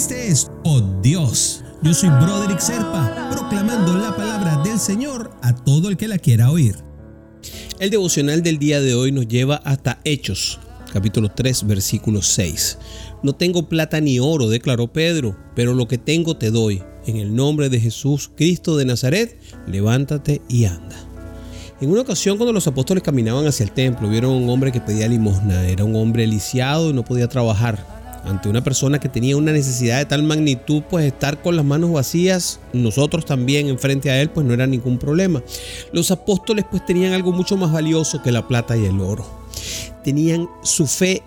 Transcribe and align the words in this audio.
Este 0.00 0.28
es 0.28 0.50
Oh 0.64 0.80
Dios. 1.02 1.62
Yo 1.82 1.92
soy 1.92 2.08
Broderick 2.08 2.58
Serpa, 2.60 3.28
proclamando 3.30 3.98
la 3.98 4.16
palabra 4.16 4.62
del 4.62 4.78
Señor 4.78 5.30
a 5.42 5.54
todo 5.54 5.90
el 5.90 5.98
que 5.98 6.08
la 6.08 6.16
quiera 6.16 6.50
oír. 6.50 6.76
El 7.78 7.90
devocional 7.90 8.42
del 8.42 8.58
día 8.58 8.80
de 8.80 8.94
hoy 8.94 9.12
nos 9.12 9.28
lleva 9.28 9.56
hasta 9.56 10.00
Hechos, 10.04 10.58
capítulo 10.92 11.28
3, 11.28 11.66
versículo 11.66 12.22
6. 12.22 12.78
No 13.22 13.34
tengo 13.34 13.68
plata 13.68 14.00
ni 14.00 14.18
oro, 14.20 14.48
declaró 14.48 14.92
Pedro, 14.92 15.36
pero 15.54 15.74
lo 15.74 15.86
que 15.86 15.98
tengo 15.98 16.36
te 16.36 16.50
doy. 16.50 16.82
En 17.06 17.16
el 17.16 17.34
nombre 17.34 17.68
de 17.68 17.80
Jesús 17.80 18.30
Cristo 18.34 18.78
de 18.78 18.84
Nazaret, 18.86 19.38
levántate 19.66 20.40
y 20.48 20.64
anda. 20.64 21.09
En 21.80 21.90
una 21.90 22.02
ocasión 22.02 22.36
cuando 22.36 22.52
los 22.52 22.66
apóstoles 22.66 23.02
caminaban 23.02 23.46
hacia 23.46 23.64
el 23.64 23.72
templo, 23.72 24.06
vieron 24.06 24.32
a 24.32 24.36
un 24.36 24.50
hombre 24.50 24.70
que 24.70 24.82
pedía 24.82 25.08
limosna. 25.08 25.66
Era 25.66 25.82
un 25.82 25.96
hombre 25.96 26.26
lisiado 26.26 26.90
y 26.90 26.92
no 26.92 27.04
podía 27.04 27.26
trabajar 27.26 27.86
ante 28.22 28.50
una 28.50 28.62
persona 28.62 28.98
que 28.98 29.08
tenía 29.08 29.34
una 29.38 29.52
necesidad 29.52 29.96
de 29.96 30.04
tal 30.04 30.22
magnitud, 30.22 30.82
pues 30.90 31.06
estar 31.06 31.40
con 31.40 31.56
las 31.56 31.64
manos 31.64 31.90
vacías, 31.90 32.60
nosotros 32.74 33.24
también 33.24 33.68
enfrente 33.68 34.10
a 34.10 34.20
él, 34.20 34.28
pues 34.28 34.46
no 34.46 34.52
era 34.52 34.66
ningún 34.66 34.98
problema. 34.98 35.42
Los 35.90 36.10
apóstoles 36.10 36.66
pues 36.70 36.84
tenían 36.84 37.14
algo 37.14 37.32
mucho 37.32 37.56
más 37.56 37.72
valioso 37.72 38.22
que 38.22 38.30
la 38.30 38.46
plata 38.46 38.76
y 38.76 38.84
el 38.84 39.00
oro. 39.00 39.24
Tenían 40.04 40.50
su 40.62 40.86
fe 40.86 41.22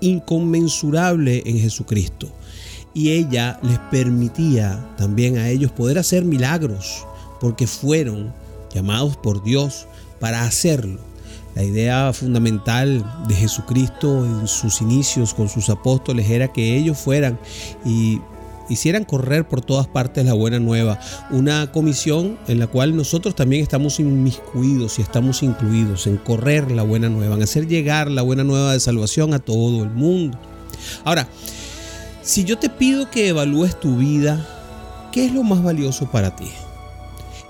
inconmensurable 0.00 1.44
en 1.46 1.60
Jesucristo 1.60 2.28
y 2.92 3.10
ella 3.12 3.60
les 3.62 3.78
permitía 3.78 4.84
también 4.96 5.38
a 5.38 5.48
ellos 5.48 5.70
poder 5.70 5.98
hacer 5.98 6.24
milagros 6.24 7.06
porque 7.40 7.68
fueron 7.68 8.32
llamados 8.72 9.16
por 9.16 9.42
Dios 9.42 9.86
para 10.18 10.44
hacerlo. 10.44 11.00
La 11.54 11.64
idea 11.64 12.12
fundamental 12.12 13.04
de 13.26 13.34
Jesucristo 13.34 14.24
en 14.24 14.46
sus 14.46 14.80
inicios 14.80 15.34
con 15.34 15.48
sus 15.48 15.68
apóstoles 15.68 16.30
era 16.30 16.52
que 16.52 16.76
ellos 16.76 16.96
fueran 16.96 17.38
y 17.84 18.20
hicieran 18.68 19.04
correr 19.04 19.46
por 19.48 19.60
todas 19.60 19.88
partes 19.88 20.24
la 20.24 20.32
buena 20.32 20.60
nueva. 20.60 20.98
Una 21.30 21.72
comisión 21.72 22.38
en 22.46 22.60
la 22.60 22.68
cual 22.68 22.96
nosotros 22.96 23.34
también 23.34 23.62
estamos 23.62 23.98
inmiscuidos 23.98 24.98
y 24.98 25.02
estamos 25.02 25.42
incluidos 25.42 26.06
en 26.06 26.16
correr 26.18 26.70
la 26.70 26.84
buena 26.84 27.08
nueva, 27.08 27.34
en 27.34 27.42
hacer 27.42 27.66
llegar 27.66 28.10
la 28.10 28.22
buena 28.22 28.44
nueva 28.44 28.72
de 28.72 28.80
salvación 28.80 29.34
a 29.34 29.40
todo 29.40 29.82
el 29.82 29.90
mundo. 29.90 30.38
Ahora, 31.04 31.28
si 32.22 32.44
yo 32.44 32.58
te 32.58 32.70
pido 32.70 33.10
que 33.10 33.28
evalúes 33.28 33.78
tu 33.78 33.96
vida, 33.96 34.46
¿qué 35.10 35.26
es 35.26 35.32
lo 35.32 35.42
más 35.42 35.62
valioso 35.62 36.10
para 36.10 36.36
ti? 36.36 36.50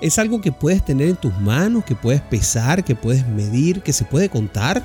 Es 0.01 0.19
algo 0.19 0.41
que 0.41 0.53
puedes 0.53 0.85
tener 0.85 1.09
en 1.09 1.17
tus 1.17 1.37
manos, 1.41 1.85
que 1.85 1.95
puedes 1.95 2.21
pesar, 2.23 2.85
que 2.85 2.95
puedes 2.95 3.27
medir, 3.27 3.83
que 3.83 3.93
se 3.93 4.05
puede 4.05 4.29
contar. 4.29 4.83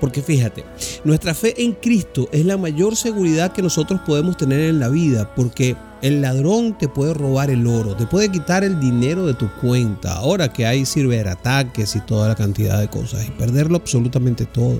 Porque 0.00 0.20
fíjate, 0.20 0.64
nuestra 1.04 1.32
fe 1.32 1.62
en 1.62 1.72
Cristo 1.72 2.28
es 2.30 2.44
la 2.44 2.58
mayor 2.58 2.94
seguridad 2.94 3.52
que 3.52 3.62
nosotros 3.62 4.00
podemos 4.04 4.36
tener 4.36 4.60
en 4.60 4.78
la 4.78 4.90
vida, 4.90 5.34
porque 5.34 5.76
el 6.02 6.20
ladrón 6.20 6.76
te 6.76 6.88
puede 6.88 7.14
robar 7.14 7.48
el 7.48 7.66
oro, 7.66 7.96
te 7.96 8.04
puede 8.04 8.30
quitar 8.30 8.64
el 8.64 8.78
dinero 8.78 9.24
de 9.24 9.32
tu 9.32 9.50
cuenta, 9.62 10.12
ahora 10.12 10.52
que 10.52 10.66
hay 10.66 10.84
ciberataques 10.84 11.96
y 11.96 12.00
toda 12.00 12.28
la 12.28 12.34
cantidad 12.34 12.78
de 12.78 12.88
cosas, 12.88 13.26
y 13.26 13.30
perderlo 13.30 13.78
absolutamente 13.78 14.44
todo. 14.44 14.78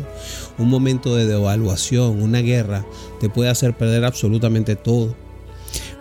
Un 0.59 0.69
momento 0.69 1.17
de 1.17 1.25
devaluación, 1.25 2.23
una 2.23 2.41
guerra, 2.41 2.85
te 3.21 3.31
puede 3.31 3.49
hacer 3.49 3.75
perder 3.75 4.05
absolutamente 4.05 4.77
todo. 4.77 5.17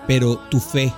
Pero 0.06 0.38
tu 0.52 0.60
fe, 0.60 0.92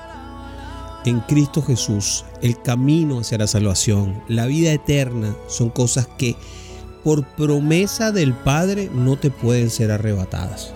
en 1.09 1.19
Cristo 1.21 1.61
Jesús, 1.61 2.25
el 2.41 2.61
camino 2.61 3.19
hacia 3.19 3.37
la 3.37 3.47
salvación, 3.47 4.23
la 4.27 4.45
vida 4.45 4.71
eterna, 4.71 5.35
son 5.47 5.69
cosas 5.69 6.07
que 6.17 6.35
por 7.03 7.25
promesa 7.35 8.11
del 8.11 8.33
Padre 8.33 8.89
no 8.93 9.17
te 9.17 9.29
pueden 9.29 9.69
ser 9.69 9.91
arrebatadas. 9.91 10.73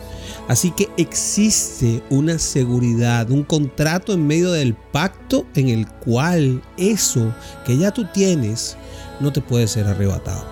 Así 0.48 0.72
que 0.72 0.90
existe 0.98 2.02
una 2.10 2.40
seguridad, 2.40 3.30
un 3.30 3.44
contrato 3.44 4.14
en 4.14 4.26
medio 4.26 4.52
del 4.52 4.74
pacto 4.74 5.46
en 5.56 5.70
el 5.70 5.88
cual 5.88 6.62
eso 6.78 7.34
que 7.66 7.78
ya 7.78 7.92
tú 7.92 8.06
tienes 8.12 8.78
no 9.20 9.32
te 9.32 9.42
puede 9.42 9.68
ser 9.68 9.88
arrebatado. 9.88 10.46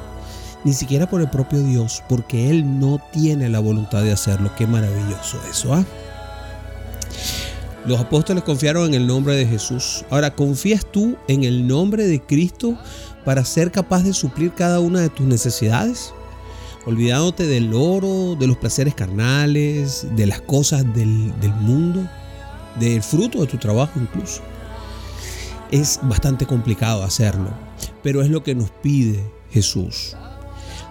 Ni 0.63 0.73
siquiera 0.73 1.09
por 1.09 1.21
el 1.21 1.29
propio 1.29 1.61
Dios, 1.61 2.03
porque 2.09 2.49
Él 2.49 2.79
no 2.79 3.01
tiene 3.11 3.49
la 3.49 3.59
voluntad 3.59 4.03
de 4.03 4.11
hacerlo. 4.11 4.51
Qué 4.57 4.67
maravilloso 4.67 5.39
eso, 5.49 5.73
¿ah? 5.73 5.85
Los 7.87 8.01
apóstoles 8.01 8.43
confiaron 8.43 8.87
en 8.87 8.95
el 8.95 9.07
nombre 9.07 9.33
de 9.37 9.47
Jesús. 9.47 10.03
Ahora, 10.09 10.35
¿confías 10.35 10.85
tú 10.91 11.15
en 11.29 11.45
el 11.45 11.65
nombre 11.65 12.05
de 12.05 12.19
Cristo 12.19 12.77
para 13.23 13.45
ser 13.45 13.71
capaz 13.71 14.03
de 14.03 14.11
suplir 14.11 14.51
cada 14.51 14.81
una 14.81 14.99
de 14.99 15.07
tus 15.07 15.25
necesidades? 15.25 16.13
Olvidándote 16.85 17.47
del 17.47 17.73
oro, 17.73 18.35
de 18.35 18.45
los 18.45 18.57
placeres 18.57 18.93
carnales, 18.93 20.05
de 20.17 20.25
las 20.25 20.41
cosas 20.41 20.83
del, 20.93 21.33
del 21.39 21.53
mundo, 21.61 22.05
del 22.77 23.01
fruto 23.01 23.39
de 23.39 23.47
tu 23.47 23.57
trabajo 23.57 23.97
incluso. 24.01 24.41
Es 25.71 26.01
bastante 26.03 26.45
complicado 26.45 27.03
hacerlo, 27.03 27.51
pero 28.03 28.21
es 28.21 28.29
lo 28.29 28.43
que 28.43 28.53
nos 28.53 28.69
pide 28.69 29.23
Jesús. 29.49 30.17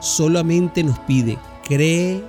Solamente 0.01 0.83
nos 0.83 0.99
pide, 1.01 1.37
cree 1.63 2.25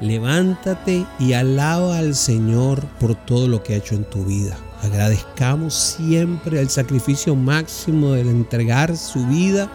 Levántate 0.00 1.06
y 1.18 1.32
alaba 1.32 1.98
al 1.98 2.14
Señor 2.14 2.84
por 3.00 3.14
todo 3.14 3.48
lo 3.48 3.62
que 3.62 3.74
ha 3.74 3.76
hecho 3.78 3.94
en 3.94 4.04
tu 4.04 4.24
vida. 4.24 4.56
Agradezcamos 4.82 5.74
siempre 5.74 6.60
el 6.60 6.68
sacrificio 6.68 7.34
máximo 7.34 8.12
de 8.12 8.20
entregar 8.20 8.94
su 8.96 9.26
vida 9.26 9.70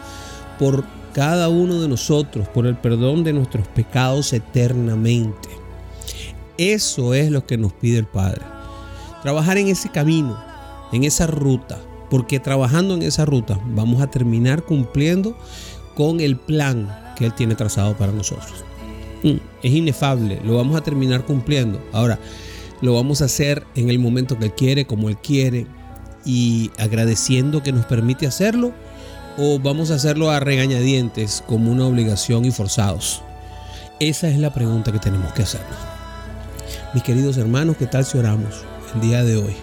por 0.60 0.86
cada 1.14 1.50
uno 1.50 1.82
de 1.82 1.88
nosotros, 1.88 2.48
por 2.50 2.68
el 2.68 2.78
perdón 2.78 3.24
de 3.24 3.34
nuestros 3.34 3.68
pecados 3.68 4.32
eternamente. 4.32 5.50
Eso 6.58 7.16
es 7.16 7.32
lo 7.32 7.46
que 7.48 7.58
nos 7.58 7.74
pide 7.74 7.98
el 7.98 8.06
Padre. 8.06 8.42
Trabajar 9.24 9.58
en 9.58 9.70
ese 9.70 9.90
camino, 9.90 10.40
en 10.92 11.04
esa 11.04 11.26
ruta, 11.26 11.80
porque 12.12 12.40
trabajando 12.40 12.94
en 12.94 13.02
esa 13.02 13.26
ruta 13.26 13.60
vamos 13.74 14.02
a 14.02 14.12
terminar 14.12 14.64
cumpliendo 14.64 15.36
con 15.96 16.20
el 16.20 16.38
plan 16.38 17.14
que 17.18 17.26
Él 17.26 17.34
tiene 17.34 17.56
trazado 17.56 17.98
para 17.98 18.12
nosotros. 18.12 18.64
Mm, 19.24 19.38
es 19.64 19.72
inefable, 19.72 20.42
lo 20.44 20.56
vamos 20.56 20.76
a 20.76 20.84
terminar 20.84 21.26
cumpliendo. 21.26 21.82
Ahora, 21.92 22.20
lo 22.82 22.96
vamos 22.96 23.22
a 23.22 23.26
hacer 23.26 23.66
en 23.76 23.90
el 23.90 24.00
momento 24.00 24.38
que 24.38 24.46
Él 24.46 24.54
quiere, 24.54 24.86
como 24.86 25.10
Él 25.10 25.18
quiere, 25.18 25.68
y 26.26 26.72
agradeciendo 26.78 27.64
que 27.64 27.72
nos 27.72 27.86
permite 27.86 28.28
hacerlo, 28.28 28.74
o 29.38 29.60
vamos 29.60 29.92
a 29.92 29.96
hacerlo 29.96 30.30
a 30.30 30.40
regañadientes 30.40 31.44
como 31.48 31.72
una 31.72 31.86
obligación 31.86 32.46
y 32.46 32.52
forzados. 32.52 33.22
Esa 34.00 34.30
es 34.30 34.38
la 34.38 34.54
pregunta 34.54 34.92
que 34.92 35.00
tenemos 35.00 35.32
que 35.34 35.44
hacernos. 35.44 35.78
Mis 36.94 37.04
queridos 37.04 37.38
hermanos, 37.38 37.78
¿qué 37.78 37.86
tal 37.86 38.04
si 38.04 38.18
oramos 38.18 38.66
el 38.96 39.02
día 39.02 39.24
de 39.24 39.38
hoy? 39.38 39.56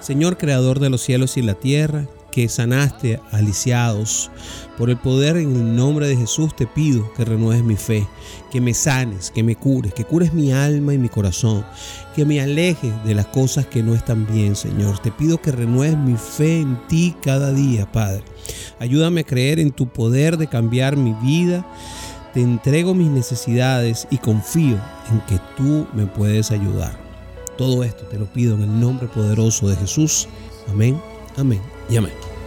Señor 0.00 0.38
Creador 0.38 0.78
de 0.80 0.90
los 0.90 1.00
cielos 1.00 1.36
y 1.36 1.42
la 1.42 1.54
tierra, 1.54 2.06
que 2.30 2.48
sanaste 2.48 3.20
a 3.30 3.40
lisiados. 3.40 4.30
Por 4.76 4.90
el 4.90 4.96
poder 4.96 5.36
en 5.36 5.56
el 5.56 5.74
nombre 5.74 6.06
de 6.06 6.16
Jesús 6.16 6.54
te 6.54 6.66
pido 6.66 7.12
que 7.14 7.24
renueves 7.24 7.64
mi 7.64 7.76
fe, 7.76 8.06
que 8.50 8.60
me 8.60 8.74
sanes, 8.74 9.30
que 9.30 9.42
me 9.42 9.56
cures, 9.56 9.92
que 9.92 10.04
cures 10.04 10.32
mi 10.32 10.52
alma 10.52 10.94
y 10.94 10.98
mi 10.98 11.08
corazón, 11.08 11.64
que 12.14 12.24
me 12.24 12.40
alejes 12.40 12.92
de 13.04 13.14
las 13.14 13.26
cosas 13.26 13.66
que 13.66 13.82
no 13.82 13.94
están 13.94 14.26
bien, 14.26 14.54
Señor. 14.54 14.98
Te 15.00 15.10
pido 15.10 15.40
que 15.40 15.52
renueves 15.52 15.98
mi 15.98 16.16
fe 16.16 16.60
en 16.60 16.78
ti 16.86 17.16
cada 17.22 17.52
día, 17.52 17.90
Padre. 17.90 18.22
Ayúdame 18.78 19.22
a 19.22 19.24
creer 19.24 19.58
en 19.58 19.72
tu 19.72 19.88
poder 19.88 20.36
de 20.36 20.46
cambiar 20.46 20.96
mi 20.96 21.14
vida. 21.14 21.66
Te 22.34 22.40
entrego 22.40 22.94
mis 22.94 23.08
necesidades 23.08 24.06
y 24.10 24.18
confío 24.18 24.78
en 25.10 25.20
que 25.26 25.40
tú 25.56 25.86
me 25.92 26.06
puedes 26.06 26.50
ayudar. 26.50 26.96
Todo 27.56 27.82
esto 27.82 28.04
te 28.04 28.18
lo 28.18 28.26
pido 28.26 28.54
en 28.54 28.62
el 28.62 28.80
nombre 28.80 29.08
poderoso 29.08 29.68
de 29.68 29.74
Jesús. 29.74 30.28
Amén, 30.68 31.00
amén 31.36 31.77
y 31.88 31.96
amén. 31.96 32.37